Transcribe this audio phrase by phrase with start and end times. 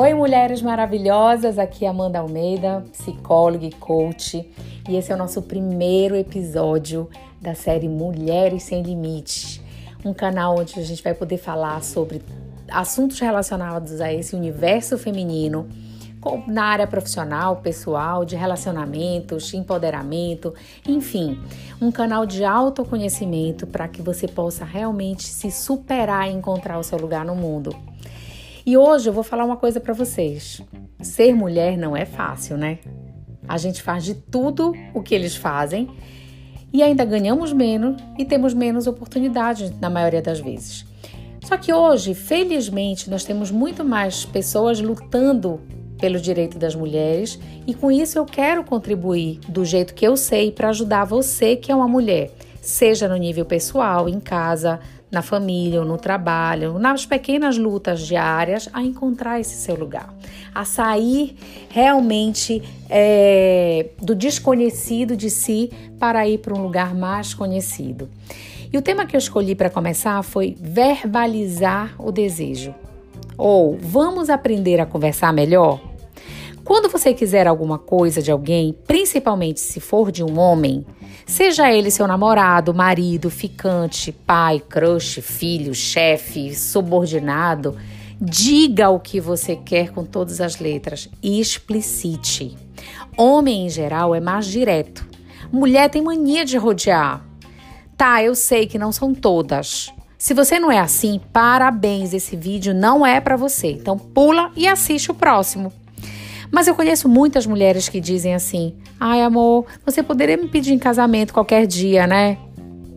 [0.00, 1.58] Oi, mulheres maravilhosas!
[1.58, 4.50] Aqui é Amanda Almeida, psicóloga e coach,
[4.88, 7.06] e esse é o nosso primeiro episódio
[7.38, 9.60] da série Mulheres Sem Limites,
[10.02, 12.22] um canal onde a gente vai poder falar sobre
[12.70, 15.68] assuntos relacionados a esse universo feminino
[16.46, 20.54] na área profissional, pessoal, de relacionamentos, empoderamento,
[20.88, 21.38] enfim,
[21.78, 26.96] um canal de autoconhecimento para que você possa realmente se superar e encontrar o seu
[26.98, 27.76] lugar no mundo.
[28.70, 30.62] E hoje eu vou falar uma coisa para vocês.
[31.02, 32.78] Ser mulher não é fácil, né?
[33.48, 35.90] A gente faz de tudo o que eles fazem
[36.72, 40.86] e ainda ganhamos menos e temos menos oportunidades na maioria das vezes.
[41.42, 45.60] Só que hoje, felizmente, nós temos muito mais pessoas lutando
[45.98, 50.52] pelo direito das mulheres e com isso eu quero contribuir do jeito que eu sei
[50.52, 52.30] para ajudar você que é uma mulher,
[52.62, 54.78] seja no nível pessoal, em casa,
[55.10, 60.14] na família ou no trabalho, nas pequenas lutas diárias, a encontrar esse seu lugar,
[60.54, 61.36] a sair
[61.68, 68.08] realmente é, do desconhecido de si para ir para um lugar mais conhecido.
[68.72, 72.72] E o tema que eu escolhi para começar foi verbalizar o desejo.
[73.36, 75.89] Ou vamos aprender a conversar melhor?
[76.70, 80.86] Quando você quiser alguma coisa de alguém, principalmente se for de um homem,
[81.26, 87.76] seja ele seu namorado, marido, ficante, pai, crush, filho, chefe, subordinado,
[88.20, 92.56] diga o que você quer com todas as letras e explicite.
[93.16, 95.04] Homem em geral é mais direto.
[95.50, 97.26] Mulher tem mania de rodear.
[97.96, 99.92] Tá, eu sei que não são todas.
[100.16, 103.72] Se você não é assim, parabéns, esse vídeo não é para você.
[103.72, 105.72] Então pula e assiste o próximo.
[106.50, 110.78] Mas eu conheço muitas mulheres que dizem assim: ai, amor, você poderia me pedir em
[110.78, 112.38] casamento qualquer dia, né?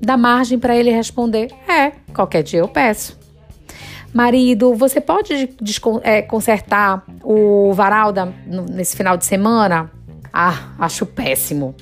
[0.00, 3.18] Dá margem para ele responder: é, qualquer dia eu peço.
[4.12, 5.50] Marido, você pode
[6.02, 8.26] é, consertar o varal da,
[8.70, 9.90] nesse final de semana?
[10.32, 11.74] Ah, acho péssimo.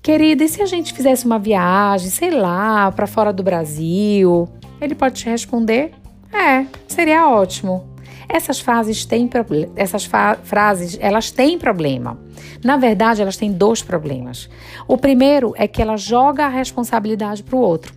[0.00, 4.48] Querida, e se a gente fizesse uma viagem, sei lá, para fora do Brasil?
[4.80, 5.92] Ele pode te responder:
[6.32, 7.95] é, seria ótimo.
[8.28, 9.28] Essas frases têm
[9.76, 10.08] essas
[10.42, 12.18] frases, elas têm problema.
[12.64, 14.48] Na verdade, elas têm dois problemas.
[14.88, 17.94] O primeiro é que ela joga a responsabilidade para o outro.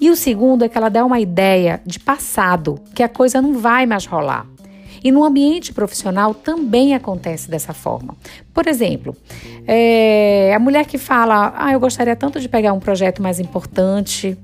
[0.00, 3.58] E o segundo é que ela dá uma ideia de passado, que a coisa não
[3.58, 4.46] vai mais rolar.
[5.02, 8.16] E no ambiente profissional também acontece dessa forma.
[8.54, 9.14] Por exemplo,
[9.66, 14.38] é, a mulher que fala: Ah, eu gostaria tanto de pegar um projeto mais importante,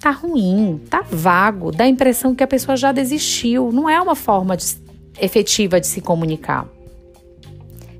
[0.00, 3.70] tá ruim, tá vago, dá a impressão que a pessoa já desistiu.
[3.70, 4.64] Não é uma forma de,
[5.20, 6.66] efetiva de se comunicar.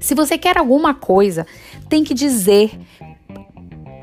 [0.00, 1.46] Se você quer alguma coisa,
[1.88, 2.70] tem que dizer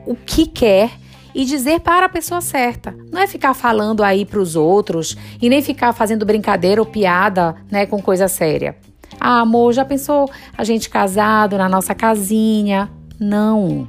[0.05, 0.91] o que quer
[1.33, 2.95] e dizer para a pessoa certa.
[3.11, 7.55] Não é ficar falando aí para os outros e nem ficar fazendo brincadeira ou piada,
[7.69, 8.77] né, com coisa séria.
[9.19, 12.89] Ah, amor, já pensou a gente casado na nossa casinha?
[13.19, 13.87] Não.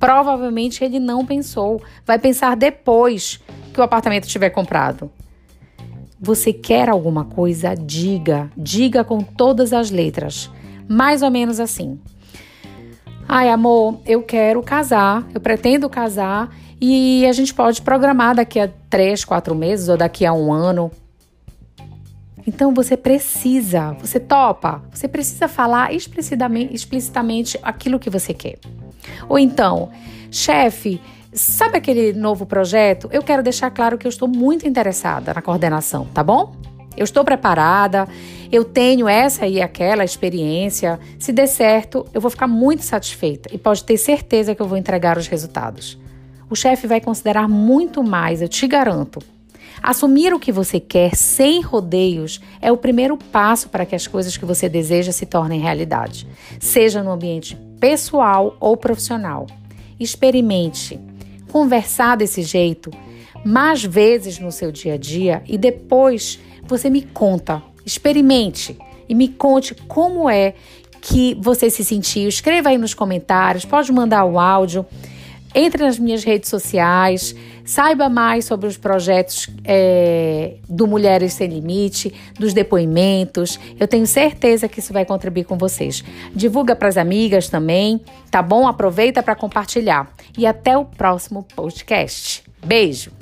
[0.00, 1.80] Provavelmente ele não pensou.
[2.06, 3.38] Vai pensar depois
[3.72, 5.10] que o apartamento estiver comprado.
[6.18, 7.74] Você quer alguma coisa?
[7.74, 8.50] Diga.
[8.56, 10.50] Diga com todas as letras.
[10.88, 12.00] Mais ou menos assim.
[13.28, 18.68] Ai, amor, eu quero casar, eu pretendo casar e a gente pode programar daqui a
[18.88, 20.90] três, quatro meses ou daqui a um ano.
[22.44, 28.58] Então você precisa, você topa, você precisa falar explicitamente, explicitamente aquilo que você quer.
[29.28, 29.90] Ou então,
[30.30, 31.00] chefe,
[31.32, 33.08] sabe aquele novo projeto?
[33.12, 36.54] Eu quero deixar claro que eu estou muito interessada na coordenação, tá bom?
[36.96, 38.08] Eu estou preparada,
[38.50, 40.98] eu tenho essa e aquela experiência.
[41.18, 44.76] Se der certo, eu vou ficar muito satisfeita e pode ter certeza que eu vou
[44.76, 45.98] entregar os resultados.
[46.48, 49.20] O chefe vai considerar muito mais, eu te garanto.
[49.80, 54.36] Assumir o que você quer sem rodeios é o primeiro passo para que as coisas
[54.36, 56.26] que você deseja se tornem realidade,
[56.58, 59.46] seja no ambiente pessoal ou profissional.
[59.98, 61.00] Experimente
[61.50, 62.90] conversar desse jeito
[63.44, 67.62] mais vezes no seu dia a dia e depois você me conta.
[67.84, 68.76] Experimente
[69.08, 70.54] e me conte como é
[71.00, 72.28] que você se sentiu.
[72.28, 74.84] Escreva aí nos comentários, pode mandar o áudio.
[75.54, 82.14] Entre nas minhas redes sociais, saiba mais sobre os projetos é, do Mulheres Sem Limite,
[82.38, 83.58] dos depoimentos.
[83.78, 86.04] Eu tenho certeza que isso vai contribuir com vocês.
[86.34, 88.00] Divulga para as amigas também,
[88.30, 88.66] tá bom?
[88.66, 90.12] Aproveita para compartilhar.
[90.38, 92.44] E até o próximo podcast.
[92.64, 93.19] Beijo!